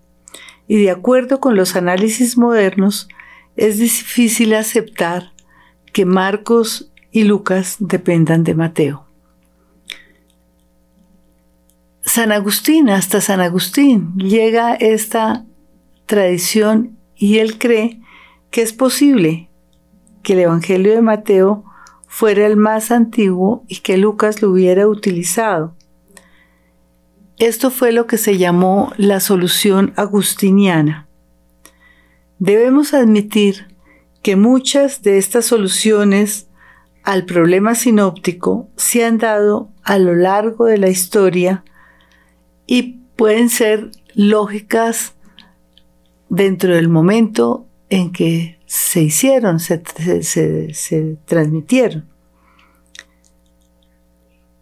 [0.69, 3.09] y de acuerdo con los análisis modernos
[3.57, 5.33] es difícil aceptar
[5.93, 9.12] que Marcos y Lucas dependan de Mateo.
[12.15, 15.47] San Agustín, hasta San Agustín, llega esta
[16.05, 18.03] tradición y él cree
[18.51, 19.49] que es posible
[20.23, 21.65] que el Evangelio de Mateo
[22.07, 25.75] fuera el más antiguo y que Lucas lo hubiera utilizado.
[27.39, 31.09] Esto fue lo que se llamó la solución agustiniana.
[32.39, 33.75] Debemos admitir
[34.21, 36.47] que muchas de estas soluciones
[37.05, 41.65] al problema sinóptico se han dado a lo largo de la historia
[42.67, 45.15] y pueden ser lógicas
[46.29, 49.83] dentro del momento en que se hicieron, se,
[51.27, 52.09] transmitieron.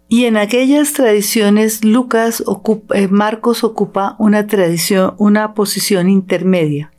[0.09, 2.43] Y en aquellas tradiciones, Lucas
[2.95, 6.91] eh, Marcos ocupa una tradición, una posición intermedia.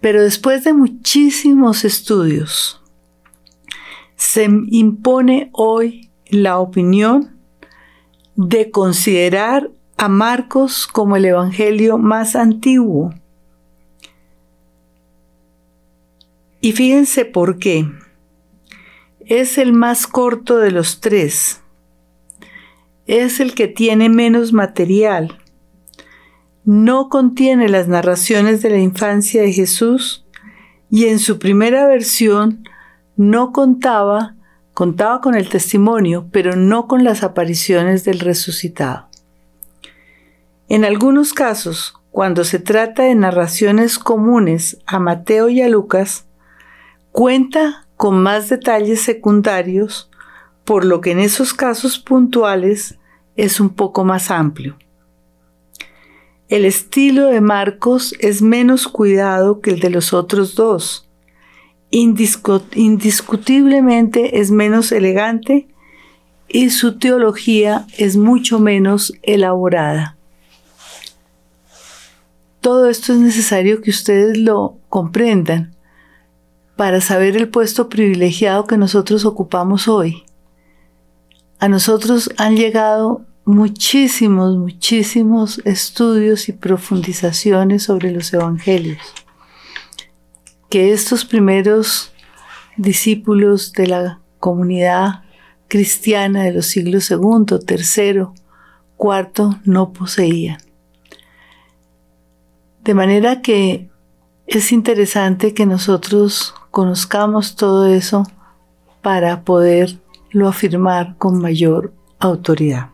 [0.00, 2.80] Pero después de muchísimos estudios,
[4.14, 7.37] se impone hoy la opinión
[8.38, 13.12] de considerar a Marcos como el Evangelio más antiguo.
[16.60, 17.90] Y fíjense por qué.
[19.26, 21.62] Es el más corto de los tres.
[23.08, 25.36] Es el que tiene menos material.
[26.64, 30.24] No contiene las narraciones de la infancia de Jesús
[30.92, 32.62] y en su primera versión
[33.16, 34.36] no contaba,
[34.78, 39.08] contaba con el testimonio, pero no con las apariciones del resucitado.
[40.68, 46.26] En algunos casos, cuando se trata de narraciones comunes a Mateo y a Lucas,
[47.10, 50.12] cuenta con más detalles secundarios,
[50.64, 53.00] por lo que en esos casos puntuales
[53.34, 54.78] es un poco más amplio.
[56.48, 61.07] El estilo de Marcos es menos cuidado que el de los otros dos.
[61.90, 65.68] Indiscutiblemente es menos elegante
[66.48, 70.16] y su teología es mucho menos elaborada.
[72.60, 75.74] Todo esto es necesario que ustedes lo comprendan
[76.76, 80.24] para saber el puesto privilegiado que nosotros ocupamos hoy.
[81.58, 88.98] A nosotros han llegado muchísimos, muchísimos estudios y profundizaciones sobre los evangelios.
[90.68, 92.12] Que estos primeros
[92.76, 95.22] discípulos de la comunidad
[95.68, 98.34] cristiana de los siglos segundo, tercero,
[98.96, 100.58] cuarto no poseían.
[102.82, 103.90] De manera que
[104.46, 108.24] es interesante que nosotros conozcamos todo eso
[109.02, 112.90] para poderlo afirmar con mayor autoridad.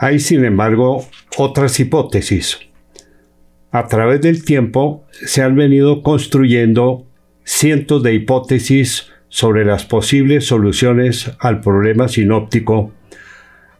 [0.00, 1.04] Hay, sin embargo,
[1.36, 2.60] otras hipótesis.
[3.72, 7.04] A través del tiempo se han venido construyendo
[7.42, 12.92] cientos de hipótesis sobre las posibles soluciones al problema sinóptico,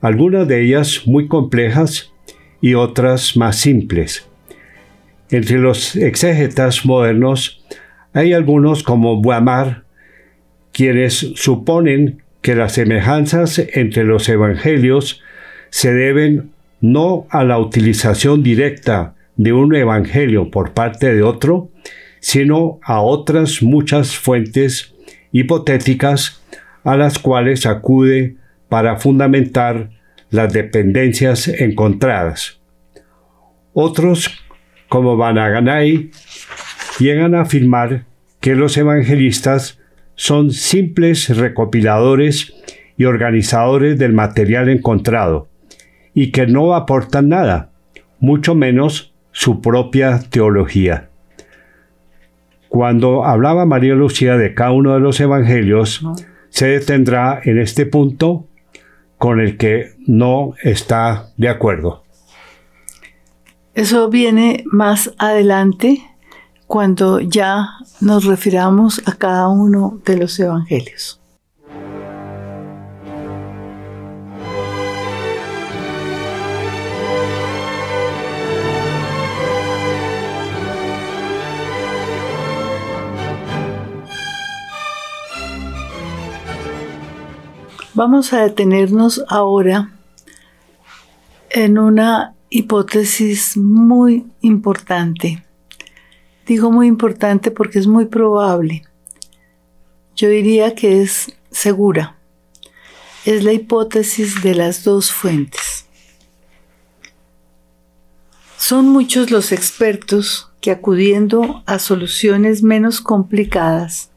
[0.01, 2.13] algunas de ellas muy complejas
[2.61, 4.29] y otras más simples.
[5.31, 7.65] Entre los exégetas modernos
[8.13, 9.85] hay algunos como Boimard,
[10.73, 15.23] quienes suponen que las semejanzas entre los evangelios
[15.71, 16.51] se deben
[16.81, 21.71] no a la utilización directa de un evangelio por parte de otro,
[22.21, 24.95] sino a otras muchas fuentes
[25.33, 26.43] hipotéticas
[26.85, 28.37] a las cuales acude
[28.69, 29.91] para fundamentar
[30.31, 32.61] las dependencias encontradas.
[33.73, 34.31] Otros,
[34.89, 36.11] como Banaganay,
[36.99, 38.05] llegan a afirmar
[38.41, 39.79] que los evangelistas
[40.15, 42.55] son simples recopiladores
[42.97, 45.48] y organizadores del material encontrado,
[46.21, 47.71] y que no aportan nada,
[48.19, 51.11] mucho menos su propia teología.
[52.69, 56.05] Cuando hablaba María Lucía de cada uno de los evangelios,
[56.49, 58.49] se detendrá en este punto
[59.17, 62.03] con el que no está de acuerdo.
[63.75, 66.03] Eso viene más adelante
[66.67, 67.69] cuando ya
[68.01, 71.18] nos refiramos a cada uno de los evangelios.
[87.99, 89.91] Vamos a detenernos ahora
[91.51, 95.45] en una hipótesis muy importante.
[96.47, 98.85] Digo muy importante porque es muy probable.
[100.15, 102.17] Yo diría que es segura.
[103.25, 105.87] Es la hipótesis de las dos fuentes.
[108.59, 114.13] Son muchos los expertos que acudiendo a soluciones menos complicadas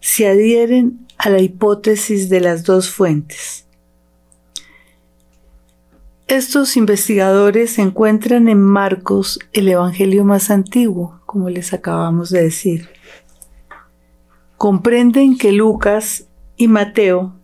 [0.00, 3.66] se adhieren a la hipótesis de las dos fuentes.
[6.28, 12.88] Estos investigadores encuentran en Marcos el Evangelio más antiguo, como les acabamos de decir.
[14.56, 17.34] Comprenden que Lucas y Mateo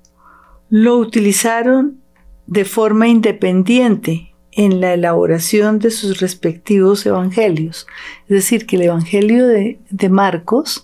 [0.70, 2.00] lo utilizaron
[2.46, 7.86] de forma independiente en la elaboración de sus respectivos evangelios.
[8.22, 10.82] Es decir, que el Evangelio de, Marcos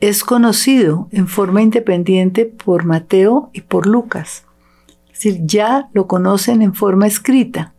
[0.00, 4.44] es conocido en forma independiente por Mateo y por Lucas.
[5.06, 7.74] Es decir, ya lo conocen en forma escrita.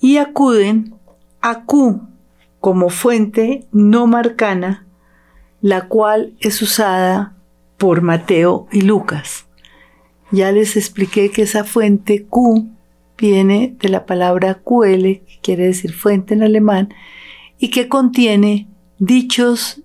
[0.00, 0.94] Y acuden
[1.42, 2.00] a Q
[2.60, 4.86] como fuente no marcana,
[5.60, 7.34] la cual es usada
[7.76, 9.46] por Mateo y Lucas.
[10.30, 12.66] Ya les expliqué que esa fuente Q
[13.18, 16.94] viene de la palabra QL, que quiere decir fuente en alemán,
[17.58, 18.68] y que contiene
[18.98, 19.82] dichos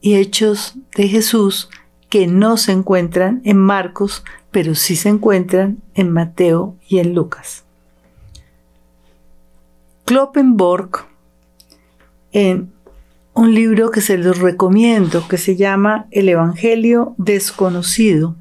[0.00, 1.68] y hechos de Jesús
[2.08, 7.64] que no se encuentran en Marcos, pero sí se encuentran en Mateo y en Lucas.
[10.04, 11.06] Kloppenborg,
[12.32, 12.72] en
[13.34, 18.34] un libro que se los recomiendo, que se llama El Evangelio Desconocido,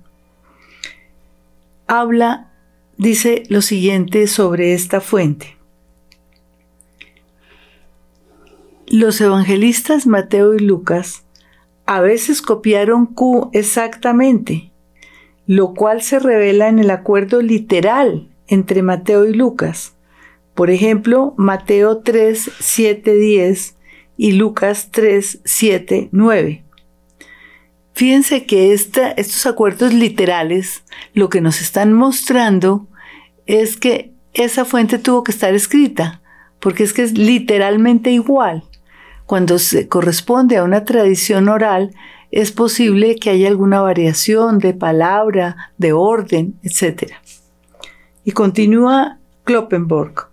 [1.85, 2.49] habla
[2.97, 5.57] dice lo siguiente sobre esta fuente.
[8.87, 11.23] Los evangelistas Mateo y Lucas
[11.89, 14.69] a veces copiaron Q exactamente,
[15.47, 19.95] lo cual se revela en el acuerdo literal entre Mateo y Lucas.
[20.53, 23.75] Por ejemplo, Mateo 3, 7, 10
[24.17, 26.63] y Lucas 3, 7, 9.
[27.93, 30.83] Fíjense que estos acuerdos literales
[31.15, 32.85] lo que nos están mostrando
[33.47, 36.21] es que esa fuente tuvo que estar escrita,
[36.59, 38.68] porque es que es literalmente igual.
[39.29, 41.91] Cuando se corresponde a una tradición oral,
[42.31, 47.11] es posible que haya alguna variación de palabra, de orden, etc.
[48.23, 50.29] Y continúa Kloppenborg.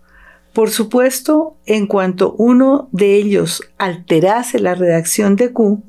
[0.55, 5.82] Por supuesto, en cuanto uno de ellos alterase la redacción de Q,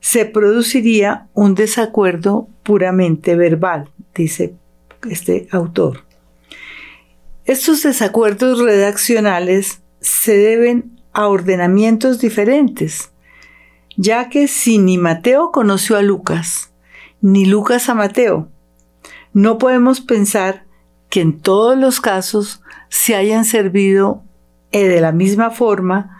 [0.00, 4.54] se produciría un desacuerdo puramente verbal, dice
[5.08, 6.04] este autor.
[7.46, 13.12] Estos desacuerdos redaccionales se deben a ordenamientos diferentes,
[13.96, 16.72] ya que si ni Mateo conoció a Lucas,
[17.20, 18.48] ni Lucas a Mateo,
[19.32, 20.64] no podemos pensar
[21.08, 24.22] que en todos los casos se hayan servido
[24.72, 26.18] eh, de la misma forma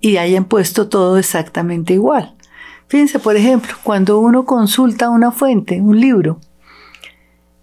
[0.00, 2.36] y hayan puesto todo exactamente igual.
[2.88, 6.40] Fíjense, por ejemplo, cuando uno consulta una fuente, un libro,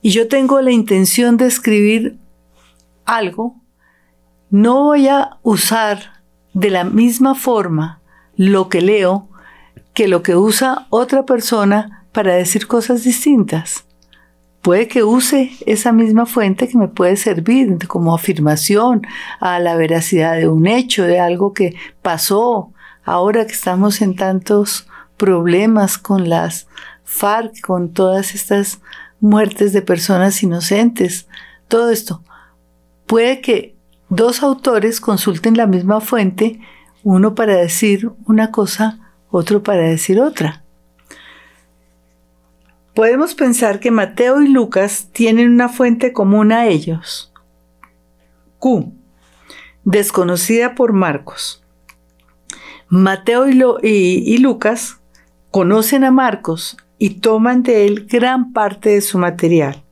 [0.02, 2.18] y yo tengo la intención de escribir
[3.06, 3.56] algo,
[4.50, 6.17] no voy a usar
[6.58, 8.02] de la misma forma
[8.36, 9.30] lo que leo
[9.94, 13.86] que lo que usa otra persona para decir cosas distintas.
[14.64, 19.04] Puede que use esa misma fuente que me puede servir como afirmación
[19.40, 24.88] a la veracidad de un hecho, de algo que pasó, ahora que estamos en tantos
[25.16, 26.68] problemas con las
[27.04, 28.82] FARC, con todas estas
[29.20, 31.28] muertes de personas inocentes,
[31.68, 32.24] todo esto.
[33.06, 33.77] Puede que
[34.10, 36.60] dos autores consulten la misma fuente,
[37.04, 40.64] uno para decir una cosa, otro para decir otra.
[42.94, 47.32] Podemos pensar que Mateo y Lucas tienen una fuente común a ellos.
[48.58, 48.92] Q,
[49.84, 51.64] desconocida por Marcos.
[52.90, 55.00] Mateo y Lucas
[55.52, 59.84] conocen a Marcos y toman de él gran parte de su material.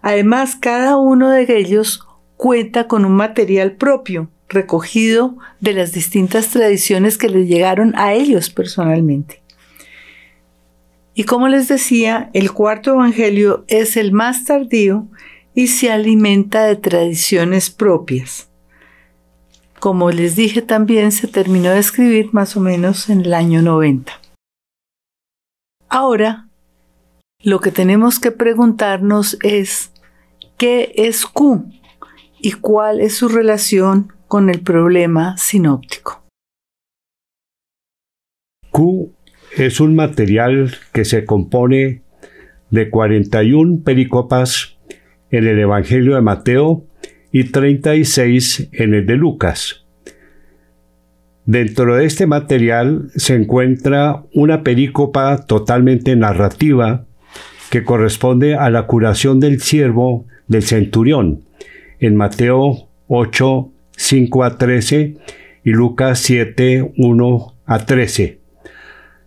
[0.00, 2.07] Además, cada uno de ellos
[2.38, 8.48] cuenta con un material propio, recogido de las distintas tradiciones que les llegaron a ellos
[8.48, 9.42] personalmente.
[11.14, 15.08] Y como les decía, el cuarto evangelio es el más tardío
[15.52, 18.48] y se alimenta de tradiciones propias.
[19.80, 24.12] Como les dije también, se terminó de escribir más o menos en el año 90.
[25.88, 26.46] Ahora,
[27.42, 29.90] lo que tenemos que preguntarnos es,
[30.56, 31.77] ¿qué es Q
[32.40, 36.22] y cuál es su relación con el problema sinóptico?
[38.70, 39.12] Q
[39.56, 42.02] es un material que se compone
[42.70, 44.76] de 41 pericopas
[45.30, 46.84] en el Evangelio de Mateo
[47.32, 49.86] y 36 en el de Lucas.
[51.44, 57.06] Dentro de este material se encuentra una perícopa totalmente narrativa
[57.70, 61.47] que corresponde a la curación del siervo del centurión
[62.00, 65.16] en Mateo 8, 5 a 13
[65.64, 68.40] y Lucas 7, 1 a 13.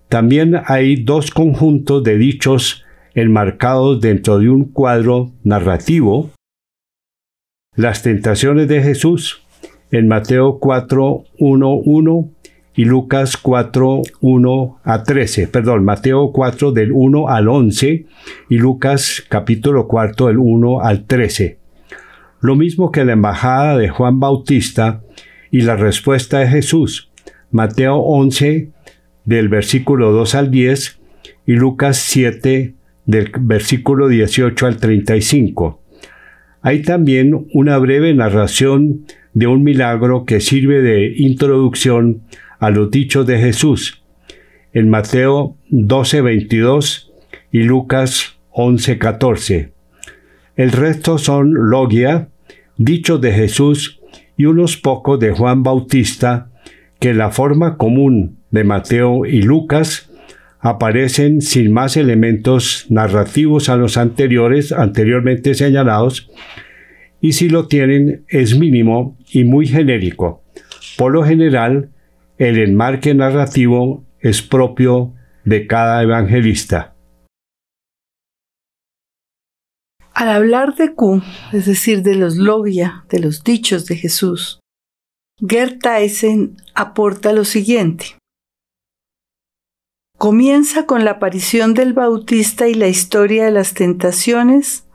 [0.09, 6.31] También hay dos conjuntos de dichos enmarcados dentro de un cuadro narrativo.
[7.75, 9.43] Las tentaciones de Jesús
[9.91, 12.29] en Mateo 4, 1, 1
[12.75, 18.05] y Lucas 4, 1 a 13, perdón, Mateo 4 del 1 al 11
[18.49, 21.60] y Lucas capítulo 4 del 1 al 13.
[22.41, 25.03] Lo mismo que la embajada de Juan Bautista
[25.51, 27.11] y la respuesta de Jesús,
[27.51, 28.69] Mateo 11
[29.25, 30.99] del versículo 2 al 10
[31.45, 32.73] y Lucas 7
[33.05, 35.81] del versículo 18 al 35.
[36.63, 42.23] Hay también una breve narración de un milagro que sirve de introducción
[42.59, 44.03] a los dichos de Jesús
[44.73, 47.11] en Mateo 12:22
[47.51, 49.73] y Lucas 11:14.
[50.55, 52.29] El resto son logia,
[52.77, 53.99] dichos de Jesús
[54.37, 56.49] y unos pocos de Juan Bautista
[56.99, 60.09] que en la forma común de Mateo y Lucas
[60.59, 66.29] aparecen sin más elementos narrativos a los anteriores, anteriormente señalados,
[67.19, 70.43] y si lo tienen es mínimo y muy genérico.
[70.97, 71.89] Por lo general,
[72.37, 75.13] el enmarque narrativo es propio
[75.43, 76.90] de cada evangelista.
[80.13, 81.21] Al hablar de Q,
[81.53, 84.59] es decir, de los logia, de los dichos de Jesús,
[85.39, 88.17] Gert Tyson aporta lo siguiente.
[90.17, 94.85] Comienza con la aparición del Bautista y la historia de las tentaciones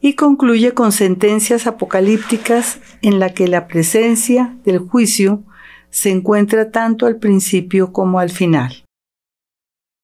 [0.00, 5.42] y concluye con sentencias apocalípticas en la que la presencia del juicio
[5.90, 8.84] se encuentra tanto al principio como al final.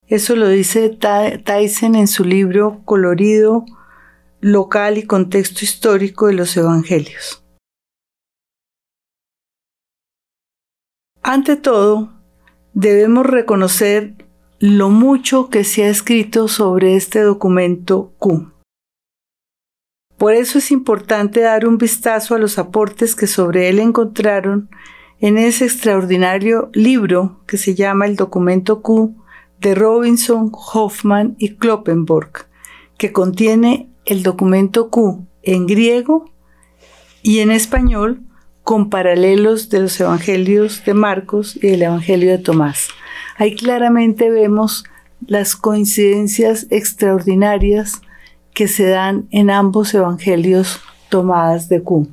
[0.09, 3.65] Eso lo dice Tyson en su libro Colorido
[4.41, 7.43] local y contexto histórico de los Evangelios.
[11.23, 12.13] Ante todo,
[12.73, 14.27] debemos reconocer
[14.59, 18.53] lo mucho que se ha escrito sobre este documento Q.
[20.17, 24.71] Por eso es importante dar un vistazo a los aportes que sobre él encontraron
[25.21, 29.15] en ese extraordinario libro que se llama El documento Q
[29.61, 32.47] de Robinson, Hoffman y Kloppenborg,
[32.99, 36.31] que contiene el documento Q en griego
[37.23, 38.23] y en español
[38.63, 42.89] con paralelos de los evangelios de Marcos y el evangelio de Tomás.
[43.37, 44.85] Ahí claramente vemos
[45.27, 48.01] las coincidencias extraordinarias
[48.55, 50.81] que se dan en ambos evangelios
[51.11, 52.09] tomadas de Q.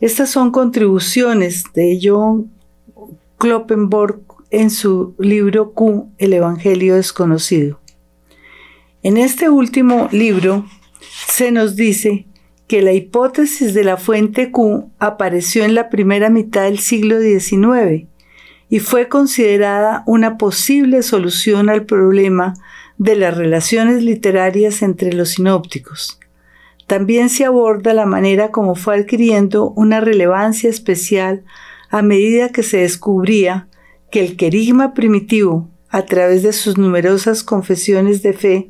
[0.00, 2.52] Estas son contribuciones de John
[3.38, 7.77] Kloppenborg en su libro Q, El Evangelio Desconocido.
[9.02, 10.66] En este último libro
[11.28, 12.26] se nos dice
[12.66, 18.08] que la hipótesis de la fuente Q apareció en la primera mitad del siglo XIX
[18.68, 22.54] y fue considerada una posible solución al problema
[22.98, 26.18] de las relaciones literarias entre los sinópticos.
[26.88, 31.44] También se aborda la manera como fue adquiriendo una relevancia especial
[31.88, 33.68] a medida que se descubría
[34.10, 38.68] que el querigma primitivo, a través de sus numerosas confesiones de fe,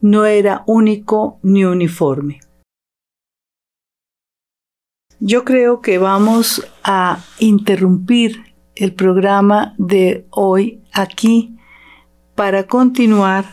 [0.00, 2.40] no era único ni uniforme.
[5.18, 11.58] Yo creo que vamos a interrumpir el programa de hoy aquí
[12.34, 13.44] para continuar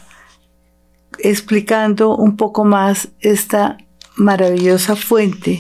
[1.20, 3.78] explicando un poco más esta
[4.16, 5.60] maravillosa fuente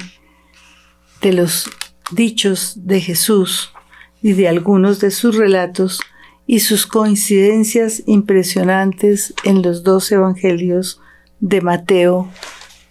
[1.21, 1.69] de los
[2.11, 3.73] dichos de Jesús
[4.21, 5.99] y de algunos de sus relatos
[6.47, 11.01] y sus coincidencias impresionantes en los dos evangelios
[11.41, 12.29] de Mateo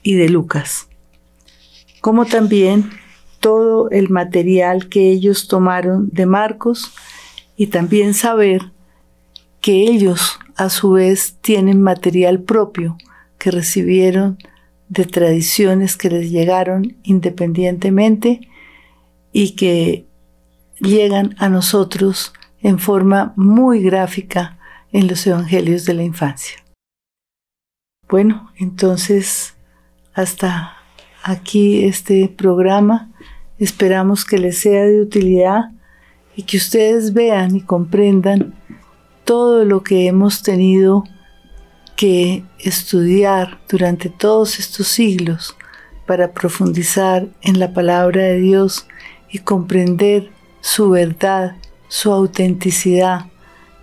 [0.03, 0.89] y de Lucas,
[2.03, 2.91] como también
[3.41, 6.93] todo el material que ellos tomaron de Marcos
[7.57, 8.71] y también saber
[9.61, 12.97] que ellos a su vez tienen material propio
[13.39, 14.39] que recibieron
[14.89, 18.49] de tradiciones que les llegaron independientemente
[19.33, 20.07] y que
[20.81, 22.33] llegan a nosotros
[22.67, 24.59] en forma muy gráfica
[24.91, 26.57] en los evangelios de la infancia.
[28.09, 29.55] Bueno, entonces
[30.15, 30.73] hasta
[31.23, 33.13] aquí este programa.
[33.61, 35.71] Esperamos que les sea de utilidad
[36.35, 38.55] y que ustedes vean y comprendan
[39.25, 41.05] todo lo que hemos tenido
[41.95, 45.57] que estudiar durante todos estos siglos
[46.05, 48.89] para profundizar en la palabra de Dios
[49.31, 51.55] y comprender su verdad,
[51.89, 53.27] su autenticidad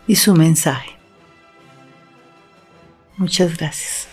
[0.08, 0.98] y su mensaje.
[3.18, 4.13] Muchas gracias.